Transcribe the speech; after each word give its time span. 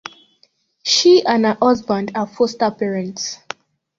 She 0.83 1.23
and 1.23 1.45
her 1.45 1.59
husband 1.61 2.13
are 2.15 2.25
foster 2.25 2.71
parents. 2.71 3.37